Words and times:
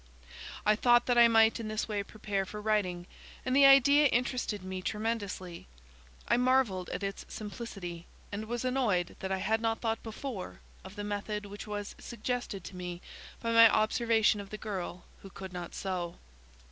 I 0.65 0.75
thought 0.75 1.05
that 1.05 1.17
I 1.19 1.27
might 1.27 1.59
in 1.59 1.67
this 1.67 1.87
way 1.87 2.01
prepare 2.01 2.43
for 2.43 2.59
writing, 2.59 3.05
and 3.45 3.55
the 3.55 3.67
idea 3.67 4.07
interested 4.07 4.63
me 4.63 4.81
tremendously. 4.81 5.67
I 6.27 6.37
marvelled 6.37 6.89
at 6.89 7.03
its 7.03 7.23
simplicity, 7.29 8.07
and 8.31 8.45
was 8.45 8.65
annoyed 8.65 9.15
that 9.19 9.31
I 9.31 9.37
had 9.37 9.61
not 9.61 9.79
thought 9.79 10.01
before 10.01 10.59
of 10.83 10.95
the 10.95 11.03
method 11.03 11.45
which 11.45 11.67
was 11.67 11.93
suggested 11.99 12.63
to 12.63 12.75
me 12.75 12.99
by 13.41 13.51
my 13.51 13.69
observation 13.69 14.39
of 14.41 14.49
the 14.49 14.57
girl 14.57 15.03
who 15.21 15.29
could 15.29 15.53
not 15.53 15.75
sew. 15.75 16.15